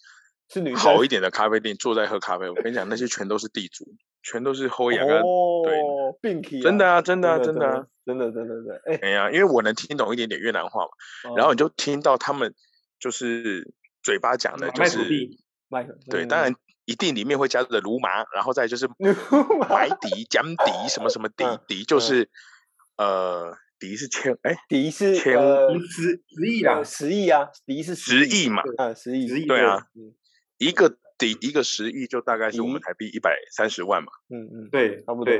[0.51, 2.51] 是女好一点的咖啡店，坐在喝咖啡。
[2.51, 3.87] 我跟你讲，那些全都是地主。
[4.22, 5.62] 全都是后亚干，哦、
[6.20, 12.54] 对，真的啊，真的啊，真的啊，真的，真的，真的，哎，哎呀，因为我能听懂一点点越南话嘛，哦、然后你就听到他们
[12.98, 14.98] 就是嘴巴讲的就是
[16.11, 16.54] 对，当然
[16.85, 18.88] 一定里面会加的卢麻，然后再就是
[19.68, 22.30] 白迪、江迪什么什么迪迪，就是。
[22.98, 25.32] 呃，迪是千哎，迪是千
[25.80, 29.87] 十十亿啊，十亿啊，迪是十亿嘛，啊，十亿，十亿，对啊，
[30.58, 35.32] 一个迪一个十亿就大概是我们台币一百三十万嘛，嗯嗯，对，差不多，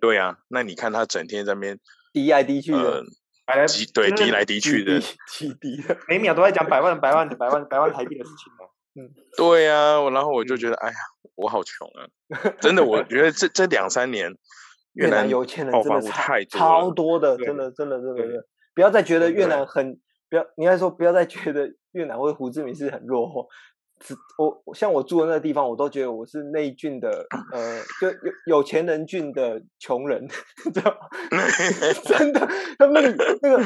[0.00, 1.78] 对啊，那你看他整天在那边
[2.12, 3.04] 滴来滴去的。
[3.68, 4.98] 滴对滴来滴去的，
[5.38, 8.66] 滴滴的，每秒都在讲百万、百万、百万、百万台币的事情嘛。
[8.96, 10.96] 嗯， 对呀，然后我就觉得，哎呀，
[11.36, 12.10] 我好穷啊！
[12.60, 14.36] 真的，我觉得这这两三年
[14.94, 18.44] 越南有钱人真的太超多的，真的，真的，真的，
[18.74, 23.48] 不要再觉得越南很，不要，你应该说不要再觉得越南或胡志明市很落后。
[24.38, 30.28] 我像我住的那个地方，我都觉得我是那一郡的，呃，就有有钱人郡的穷人，
[30.72, 31.10] 知道
[32.04, 32.46] 真的，
[32.78, 33.64] 他们那个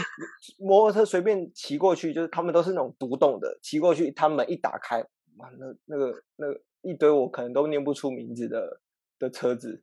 [0.59, 5.01] 摩托车随便骑过去，就是他们都是那种独栋的，骑过去，他们一打开，
[5.37, 8.81] 哇，那那个那个一堆我可能都念不出名字的
[9.19, 9.83] 的车子，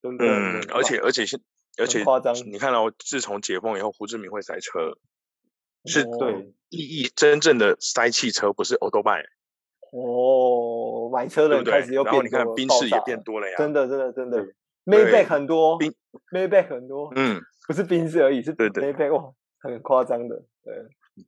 [0.00, 1.40] 对对嗯，而且而且是
[1.76, 4.96] 而且夸张，你看到自从解封以后，胡志明会塞车。
[5.84, 9.24] 是对意义真正的塞汽车，不是欧多拜。
[9.90, 14.46] 哦，买车的人开始又变多了，然后你看宾士也变多了呀，真的真的真的
[14.84, 15.78] ，Maybach 很多
[16.30, 20.74] ，Maybach 很多，嗯，不是宾士而已，是 Maybach 哇，很夸张的，对，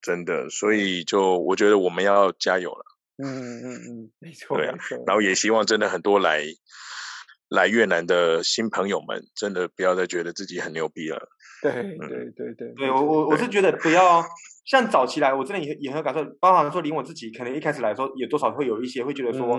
[0.03, 2.85] 真的，所以就我觉得我们要加油了，
[3.16, 4.31] 嗯嗯嗯，没。
[4.33, 4.76] 错，对啊，
[5.07, 6.44] 然后也希望真的很多来
[7.48, 11.31] 来越南的新朋友们，真的不要再觉得自己很牛逼了。
[11.62, 14.22] 对对对对，对我我我是觉得不要
[14.64, 19.58] 像早期来，我真的也也很有感受，包含说连我自己，可能一开始来说，也多少会有一些会觉得说，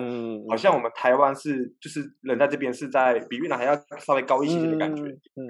[0.50, 5.04] 好像我们台湾是就是人在这边是在比越南还要稍微高一些的感觉。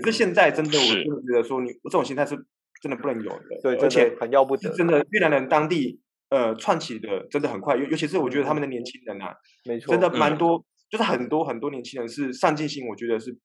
[0.04, 2.36] 可是现在真的，我真的觉得说，你这种心态是
[2.82, 3.46] 真的不能有的。
[3.64, 4.70] 对，而且很要不得。
[4.72, 9.34] 真的越南人当地呃串起的真的很快，尤尤其是我觉得他们的年轻人啊，
[9.66, 13.38] 没错，真的蛮多，就是很多很多年轻人是上进心，我觉得是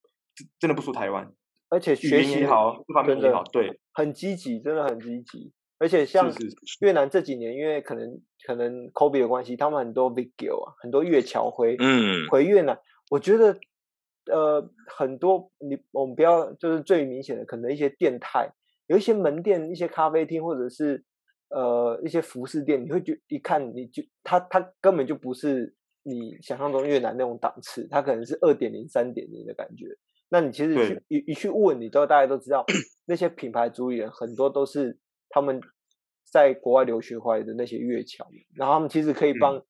[0.59, 1.31] 真的不输台湾。
[1.69, 5.53] 而且学习好，各方面也好，对，很积极，真的很积极。
[5.79, 6.33] 而且像
[6.81, 12.79] 越南这几年，因为可能可能 Kobe 的关系，他们很多 video 啊，很多越侨回嗯回越南。
[13.11, 13.59] 我觉得
[14.33, 18.49] 呃很多你我们不要就是最明显的，可能一些店态，
[18.87, 21.05] 有一些门店、一些咖啡厅，或者是
[21.51, 25.75] 呃一些服饰店，你会觉一看你就他他根本就不是
[26.05, 29.87] 你想象中越南那种档次，他可能是二点零、三点零的感觉。
[30.29, 32.65] 那你其实去一一去问，你都大家都知道，
[33.07, 35.61] 那些品牌主理人很多都是他们
[36.25, 39.63] 在国外留学回来的那些越侨，然后他们其实可以帮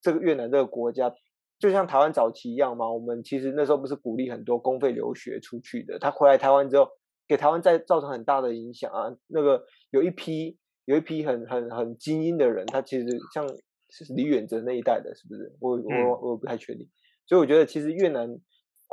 [0.00, 1.14] 这个越南这个国家，嗯、
[1.58, 2.88] 就像台湾早期一样嘛。
[2.88, 6.88] 我们其实那时候不是鼓励很多公费留学出去的，他回来台湾之后，
[7.26, 9.12] 给台湾再造成很大的影响啊。
[9.26, 13.48] 那个有一批有一批很很很精英的人，他其实像
[13.88, 15.56] 是李远哲那一代的，是不是？
[15.58, 16.88] 我我我不太确定。
[17.26, 18.38] 所以我觉得其实越南。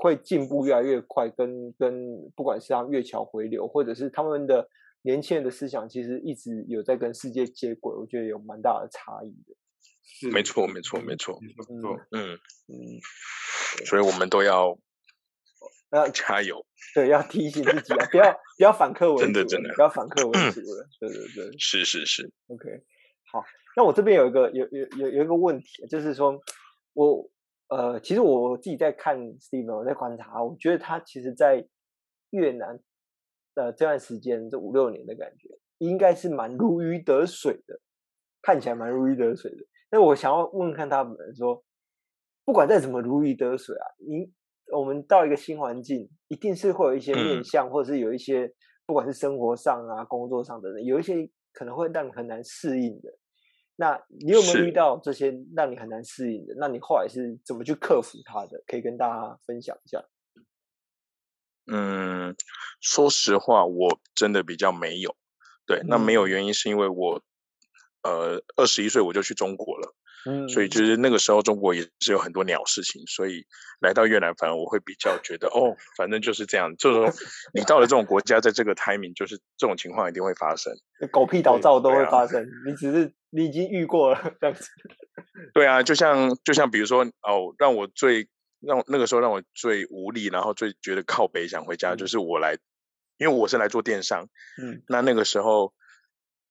[0.02, 4.68] 会进步越来越快，跟跟不管是他们越侨回流，或者是他们的
[5.04, 9.56] 年轻人的思想，其实一直有在跟世界接轨，我觉得有蛮大的差异的。
[10.02, 10.42] 是，没。
[10.42, 12.34] 错，没错，没错，没错，嗯
[12.68, 13.00] 嗯，
[13.86, 14.76] 所以我们都要
[15.92, 22.82] 要加油，对，要提醒自己啊，不要不要反客为主，真的真的不要反客为主了，对对对，是是是，OK，
[23.32, 23.44] 好，
[23.78, 26.42] 那我这边有一个有有有有一个问题，就是说
[26.94, 27.30] 我。
[27.72, 31.66] 呃，其实我自己在看 Steven，我在观察，我觉得他其实，在
[32.32, 32.78] 越南
[33.56, 37.80] 的这段时间，这五六年的感觉，应该是蛮如鱼得水的，
[38.42, 39.58] 看起来蛮如鱼得水的。
[39.90, 41.64] 那我想要问问看他们说，
[42.44, 44.30] 不管再怎么如鱼得水啊，你
[44.78, 48.54] 我们到一个新环境，一定是会有一些面向，或者是有一些，
[48.86, 51.16] 不管是生活上啊、工作上的人，有一些
[51.54, 53.10] 可能会让你很难适应的。
[53.76, 56.54] 那你有没有遇到这些让你很难适应的？
[56.58, 58.64] 那你后来是怎么去克服它的？
[58.68, 60.04] 可以跟大家分享一下。
[61.72, 62.36] 嗯，
[62.80, 65.16] 说实话，我真的比较没有。
[65.66, 67.24] 对，那没有原因是因为我，
[68.04, 69.96] 呃，二十一岁我就去中国了。
[70.26, 73.44] 嗯，所以就是那个时候中国也是有很多鸟事情，所以
[73.80, 76.76] 来到越南，反而我会比较觉得哦，反正就是这样。
[76.78, 77.12] 就是说，
[77.56, 80.72] 你到了这种国家，在这个 timing，就是这种情况一定会发生，
[81.12, 82.44] 狗屁倒灶都会发生。
[82.44, 84.70] 啊、你只是你已经遇过了这样子。
[85.54, 88.28] 对啊，就像就像比如说哦，让我最
[88.60, 92.58] 让那个时候让我最无力，然后最觉得靠北想回家，嗯、就是我来，
[93.18, 94.30] 因为我是来做电商。
[94.62, 95.74] 嗯，那那个时候。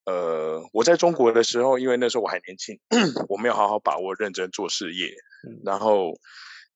[0.05, 2.79] 呃，我在中国的时候，因为那时候我还年轻，
[3.29, 5.13] 我没有好好把握认真做事业。
[5.65, 6.19] 然后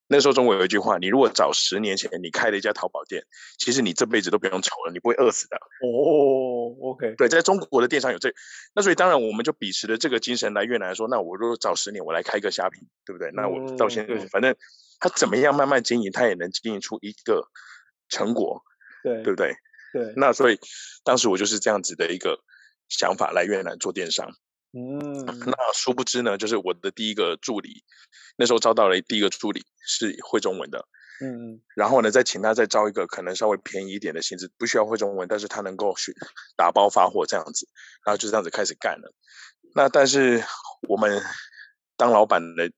[0.07, 3.25] 那时候中国有一句话，你如果早十年前你开了一家淘宝店，
[3.59, 5.57] 其实你这辈子都不用愁了，你不会饿死的。
[5.57, 8.33] 哦，OK，对，在中国的电商有这，
[8.75, 13.31] 那所以当然我们就秉持着这个精神来越南说，那我如果早十年我来开一个虾皮，对不对？
[13.33, 14.55] 那我到现在、嗯、反正
[15.01, 17.49] 他怎么样慢慢经营，他也能经营出一个
[18.09, 18.63] 成果，
[19.03, 19.55] 对，对不对？
[19.93, 20.59] 对，那所以
[21.05, 22.39] 当时我就是这样子的一个
[22.89, 24.29] 想法来越南做电商。
[24.77, 27.85] 嗯，那殊不知呢，就是我的第一个助理，
[28.37, 30.89] 那时候招到了第一个助理是会中文的，
[31.23, 36.13] 嗯，然后呢，再请他再招一个可能稍微便宜一点的薪资，不需要会中文，但是他能够去
[36.57, 37.69] 打包发货这样子，
[38.05, 39.15] 然后就这样子开始干了。
[39.77, 40.43] 那但是
[40.89, 41.23] 我们
[41.97, 42.69] 当老板的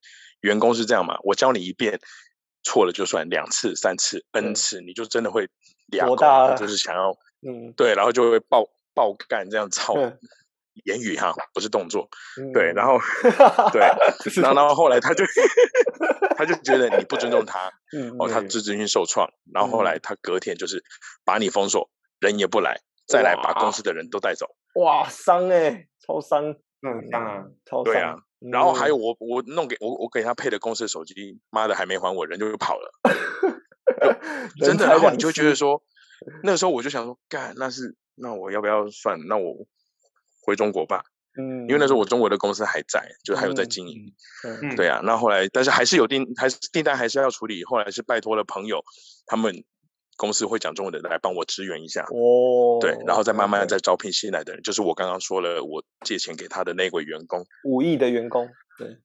[0.43, 1.99] 员工是这样嘛，我教你一遍，
[2.63, 5.49] 错了就算，两次、三次、n 次，你就真的会
[5.87, 9.95] 两个，就是想要，嗯，对，然后就会爆爆干这样操。
[10.85, 12.07] 言语哈，不是动作，
[12.39, 12.99] 嗯、对，然后
[13.73, 13.81] 对，
[14.43, 15.25] 然后然后后来他就
[16.37, 20.85] 他就觉得你不尊重他， 嗯、哦，他自尊心受创，然后后来他隔天就是
[21.25, 21.89] 把你封锁，
[22.21, 22.79] 人也不来，
[23.09, 26.45] 再来把公司的人都带走，哇，伤哎、欸，超伤，
[26.83, 28.17] 嗯，伤啊，超伤，对啊，
[28.53, 32.93] 然后还有我我弄给我我给他配的公司的手机，妈的还没还我，人就又跑了，
[34.61, 35.83] 真的，然后你就觉得说，
[36.43, 39.19] 那个时候我就想说，干，那是那我要不要算？
[39.29, 39.67] 那我。
[40.47, 41.03] 回中国吧，
[41.37, 48.85] 嗯，因为那时候我中国的公司还在，就还有在经营，嗯，对啊，那后来但是还是有订，还是订单还是要处理，后来是拜托了朋友，
[49.27, 49.65] 他们
[50.17, 58.49] 公司会讲中文的来帮我支援一下，哦，对，然后再慢慢再招聘新来的人，就是我刚刚说了，我借钱给他的那位员工，五亿的员工，
[58.79, 58.99] 对，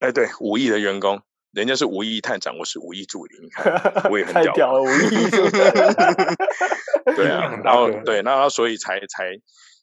[0.00, 3.72] 哎对，五亿的员工，人家是无意探长，我是无意助理，你看
[4.10, 5.30] 我也很屌，太屌了，五亿，
[7.16, 9.38] 对啊， 然后对，然后所以才才。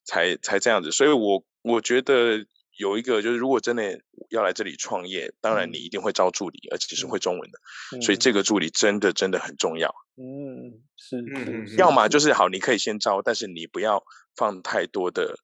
[0.08, 2.46] 才才这样子，所以我我觉得
[2.78, 4.00] 有一个就是，如果真的
[4.30, 7.58] 要来这里创业，当然你一定会招助理，而且是会中文的，
[7.98, 9.96] 嗯、所以这个助理真的真的很重要。
[10.16, 14.04] 嗯，是，嗯，要么就是好，你可以先招，但是你不要
[14.36, 15.40] 放太多的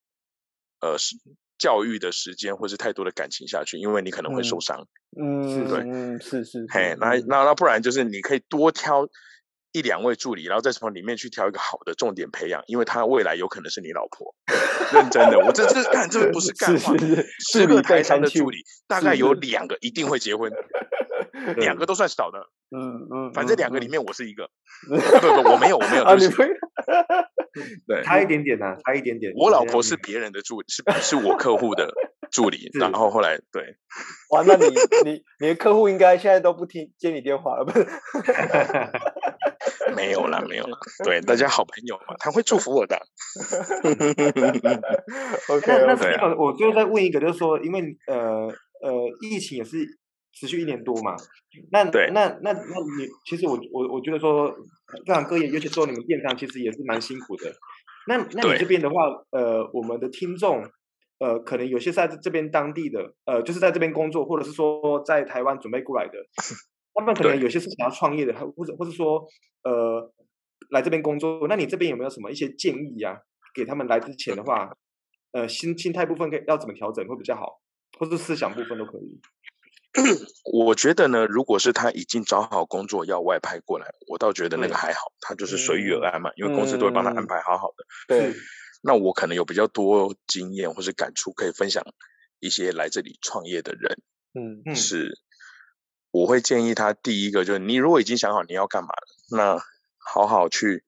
[0.79, 0.95] 呃
[1.61, 4.87] 教育的时间，或是太多的感情下去，因为你可能会受伤。
[5.15, 9.07] 嗯，是对，嗯，是是，嘿，那那那不然就是你可以多挑。
[9.73, 14.35] 一两位助理，然后再从里面去挑一个好的重点培养，因为他未来有可能是你老婆。
[14.91, 16.93] 认真的，我这这干这个不 是干话。
[17.39, 20.51] 十个台上的助理，大概有两个一定会结婚，
[21.55, 22.49] 两个都算少的。
[22.73, 24.49] 嗯嗯，反正两个里面我是一个。
[24.87, 24.95] 不
[25.43, 26.03] 不，我没有，我没有。
[26.03, 26.47] 啊，你会？
[27.85, 29.33] 对，差一点点呐，差一点点。
[29.35, 31.93] 我老婆是别人的助理，是是我客户的
[32.31, 33.75] 助理，然后后来对。
[34.31, 34.67] 哇，那你
[35.03, 37.85] 你你的客户应该现在都不听接你电话了，不是？
[39.93, 40.77] 没有啦，没有啦。
[41.03, 42.97] 对，大家好朋友嘛，他会祝福我的。
[45.49, 48.47] OK，那对那我最后再问一个，就是说，因为呃
[48.81, 49.77] 呃，疫情也是
[50.33, 51.15] 持续一年多嘛，
[51.71, 54.49] 那对那那那你其实我我我觉得说，
[55.05, 57.53] 各行各业，尤其做你们电商，其实也是蛮辛苦的。
[58.07, 58.95] 那那你这边的话，
[59.31, 60.63] 呃，我们的听众，
[61.19, 66.13] 呃，可能有些在这边当地的，呃，就是在这边工作，或者是说在台湾准备过来的。
[66.93, 69.25] 他们可能有些是想要创业的，或者或者说，
[69.63, 70.11] 呃，
[70.69, 71.47] 来这边工作。
[71.47, 73.17] 那你这边有没有什么一些建议呀、啊？
[73.55, 74.75] 给他们来之前的话，
[75.31, 77.61] 呃，心心态部分可以要怎么调整会比较好，
[77.97, 79.19] 或者思想部分都可以。
[80.53, 87.85] 我觉得呢，如果是他已经找好工作要外派过来，我倒觉得那个还好，他就是随遇而安嘛，因为公司都会帮他安排好好的。
[88.07, 88.33] 对，
[88.81, 91.83] 那我可能有比较多经验或是感触可以分享
[92.39, 94.01] 一些来这里创业的人。
[94.33, 95.19] 嗯，是。
[96.11, 99.63] 我会建议他第一个就是，你如果已经想好你要干嘛了，那
[99.97, 100.83] 好好去，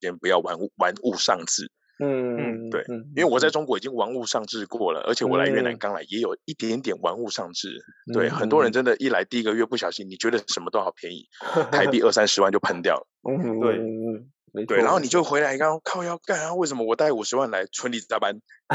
[0.00, 1.70] 先不要玩玩物丧志。
[2.00, 2.84] 嗯嗯，对，
[3.14, 7.84] 因为我在中国已经玩物丧志过了，而且我来越南刚来也有一点点玩物丧志。
[8.12, 11.28] 对，很多人真的，一来第一个月不小心，你觉得什么都好便宜，
[11.70, 13.06] 台币二三十万就喷掉了。
[13.28, 16.54] 嗯，对，嗯，对，然后你就回来，刚靠要干啊？
[16.54, 18.40] 为什么我带五十万来村里加班？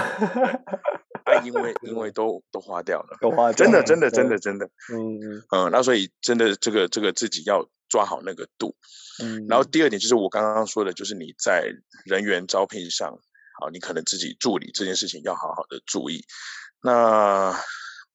[1.25, 8.75] 啊，因为因为 都都花掉了，都花掉了，真的真的真的真的，嗯嗯嗯，那所以真的这个这个自己要抓好那个度，
[9.21, 11.71] 嗯，然后第二点就是我刚刚说的，就是你在
[12.05, 13.19] 人员招聘上，
[13.59, 16.25] 好，你可能自己助理这件事情要好好的注意。
[16.81, 17.55] 那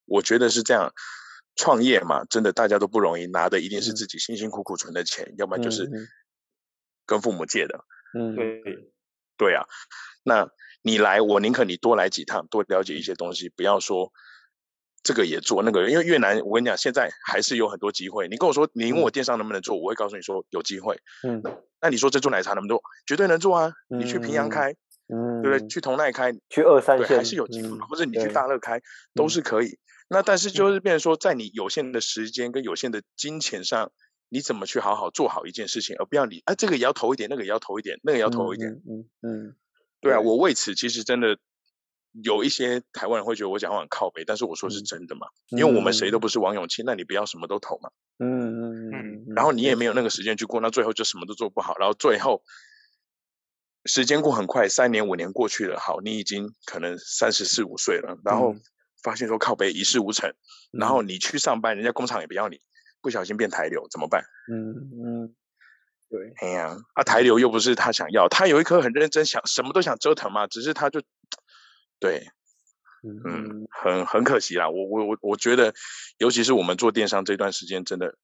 [0.05, 0.93] 我觉得是这样，
[1.55, 5.89] 创业嘛，真的大家都不容易，拿的一定是自己辛辛苦苦存的钱，嗯、要不然就是
[7.05, 7.85] 跟父母借的，
[8.17, 8.61] 嗯，对。
[9.37, 9.65] 对啊，
[10.23, 10.49] 那。
[10.83, 14.11] 你来，我宁可你多来几趟，多了解一些东西，不要说
[15.03, 18.27] 这个也做那个，因为越南我跟你讲，现在还是有很多机会。
[18.27, 20.99] 你跟我说，你问我电商能不能做，我会告诉你说有机会。
[21.23, 21.41] 嗯，
[21.81, 22.83] 那你说珍珠奶茶能不能做？
[23.07, 23.73] 绝对能做啊！
[23.87, 24.75] 你去平阳开，
[25.07, 25.67] 嗯，对不对？
[25.67, 28.81] 去同奈开，去二三线还是有机会，嗯、或者你去大乐开
[29.15, 29.69] 都是可以。
[29.69, 29.77] 嗯、
[30.09, 33.91] 那但是就是变成说，在你有限的时间跟有限的金钱上，
[34.29, 38.69] 你怎么去好好做好一件事情，而不要你啊，这个也要投一点，那个也要投一点，那个也要投一点。
[38.69, 39.55] 嗯嗯，嗯，
[39.99, 41.37] 对啊，我为此其实真的
[42.23, 47.89] 有一些台湾人会觉得我讲话很靠北，但是我说是真的嘛，嗯、因为我们谁都不是王永庆，那你不要什么都投嘛。
[48.19, 52.41] 嗯嗯嗯嗯，然后你也没有那个时间去过，那最后就什么都做不好，然后最后。
[53.85, 58.55] 时间过很快，三年五年过去了，好，你已经可能三十四五岁了，然后
[59.01, 62.61] 发现说靠北一事无成，嗯、然后你去上班，人家工厂也不要你，
[63.01, 64.23] 不小心变台流怎么办？
[64.53, 64.69] 嗯
[65.03, 65.35] 嗯，
[66.11, 71.01] 对，哎呀，啊台流又不是他想要，他有一颗很认真想什么都想折腾嘛，只是他就
[72.01, 72.27] 对，
[73.03, 75.73] 嗯，嗯很很可惜啦，我我我我觉得，
[76.17, 78.17] 尤其是我们做电商这段时间，真的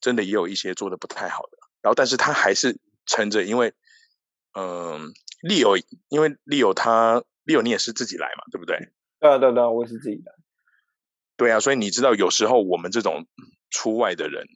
[0.00, 3.74] 真的也有一些做的不太好的，然后但是他还是撑着，因为。
[4.52, 5.76] 嗯，利友，
[6.08, 8.76] 因为利友他利友你也是自己来嘛，对不对？
[9.20, 10.32] 对啊，对啊，我是自己来。
[11.36, 13.28] 对啊，所以你知道，有时候我们这种
[13.70, 14.48] 出外的人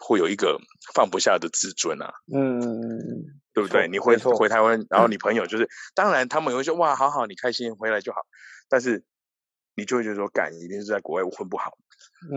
[0.00, 0.58] 会有一个
[0.94, 2.12] 放不下的自尊啊。
[2.34, 3.24] 嗯
[3.54, 3.88] 对不对？
[3.88, 8.20] 你回回台湾，然后你朋友就是，当然他们也会说哇，好好，你开心回来就好。
[8.68, 9.02] 但是
[9.74, 11.76] 你就会觉得说，干一定是在国外混不好。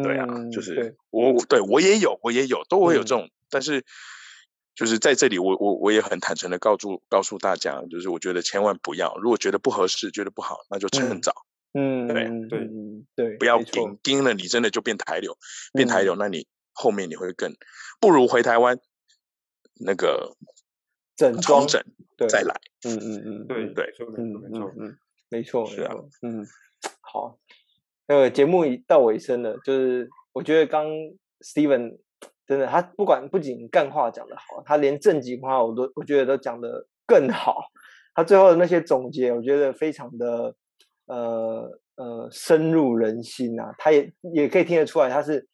[0.03, 3.85] 对啊，就是我对我也有，我也有，都会有这种，但是。
[4.73, 11.33] 就是在这里我，我我我也很坦诚的告诉告诉大家，就是我觉得千万不要，如果觉得不合适，觉得不好，那就趁早。
[11.73, 12.69] 嗯，对对
[13.13, 15.37] 对，不要盯盯了，你真的就变台流，
[15.73, 17.53] 变台流，那你后面你会更
[17.99, 18.79] 不如回台湾
[19.79, 20.35] 那个
[21.15, 21.81] 整装整
[22.29, 22.55] 再来。
[22.83, 24.97] 嗯嗯嗯，对对，嗯嗯嗯，
[25.29, 26.45] 没错是啊，嗯，
[27.01, 27.37] 好，
[28.07, 30.87] 那个节目到尾声了，就是我觉得刚
[31.41, 31.99] Steven。
[32.47, 37.55] 真的，他不管不仅干话讲得好，他连正经话我都我觉得都讲得更好。
[38.13, 40.53] 他最后的那些总结，我觉得非常的
[41.05, 43.73] 呃呃深入人心啊。
[43.77, 45.47] 他也也可以听得出来，他是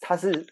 [0.00, 0.46] 他是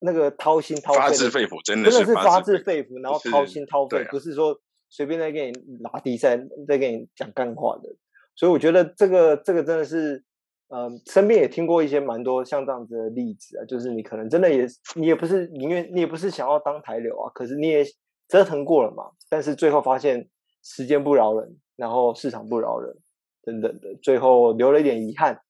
[0.00, 7.94] 那个掏心掏肺，发自肺腑，真的是发自肺腑，然后掏心掏肺，啊、不是说随便在给你拉低赛，在给你讲干话的。
[8.34, 10.24] 所以我觉得这个这个真的是。
[10.68, 14.66] 呃，身边也听过一些蛮多像这样子的例子啊，就是你可能真的也，
[14.96, 17.84] 你也不是宁愿，你也不是想要当台流啊，可是你也
[18.26, 20.28] 折腾过了嘛，但是最后发现
[20.64, 22.96] 时间不饶人，然后市场不饶人，
[23.44, 25.40] 等等的，最后留了一点遗憾，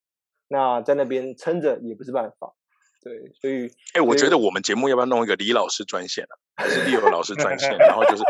[0.48, 2.52] 那在那边撑着也不是办法，
[3.06, 8.22] 对，所以，哎、欸，我觉得我们节目要不要弄一个李老师专线啊，还是利友老师专线，然后就是。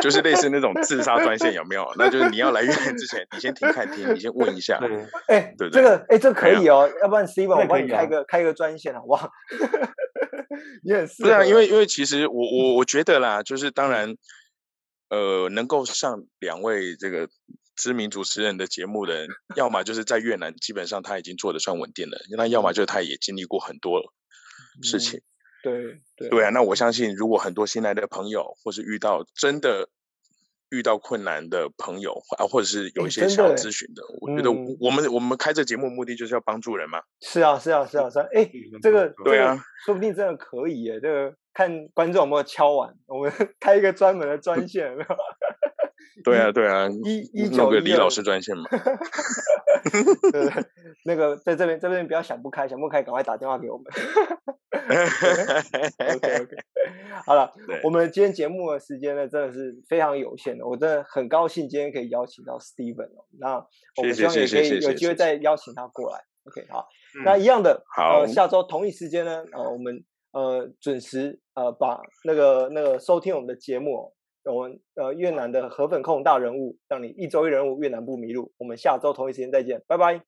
[0.00, 1.86] 就是类似那种自杀专线有没有？
[1.98, 4.80] 那就是你要来越南之前，你先停看听，你先问一下。
[5.28, 6.90] 哎，对这个哎，这可以哦。
[7.02, 9.28] 要不然 Steven 我帮你开个开一个专线好不好？
[10.82, 11.28] 你 很适合。
[11.28, 14.16] 对啊，因为因为其实我我我觉得啦，就是当然，
[15.10, 17.28] 呃，能够上两位这个
[17.76, 24.00] 知名主持人的节目的人，要么就是在越南，基本上他已经做的算稳定了；那要么就是他也经历过很多
[24.82, 25.20] 事情。
[25.62, 29.88] 对对对啊，那我相信，如果很多新来的朋友，或是遇到真的
[30.70, 34.50] 遇到困难的朋友啊，或者是有一些想要咨询的，的我觉得
[34.80, 37.00] 我们、嗯、我们开这节目目的就是要帮助人嘛。
[37.20, 38.50] 是啊是啊是啊是啊，哎，
[38.82, 39.56] 这个对啊，
[39.86, 40.98] 说不定真的可以耶。
[41.00, 44.96] 这个看观众有没有敲完，我们 开一个专门的专线？
[46.22, 48.64] 对啊对啊，一一九个李老师专线嘛。
[50.32, 50.48] 对，
[51.04, 53.84] 那个在这边这边不要想不开，想不开赶快打电话给我们。
[55.98, 56.56] OK OK，
[57.26, 57.52] 好了，
[57.82, 60.66] 我们今天节目的时间呢，真的是非常有限的。
[60.66, 63.56] 我真的很高兴今天可以邀请到 Steven 哦，那
[63.96, 66.18] 我们希望也可以有机会再邀请他过来。
[66.44, 74.12] OK，好，嗯、那一样的，好呃，下周同一时间呢，呃，我们呃准时呃把那个那个收听我们的节目，
[74.44, 78.52] 我们呃越南的河粉控大人物，让你一周一人物，越南不迷路。
[78.58, 80.22] 我们下周同一时间再见，拜拜。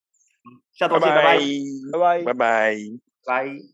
[0.72, 1.38] 下周见，拜拜，
[1.92, 2.76] 拜拜，拜拜，
[3.26, 3.73] 拜。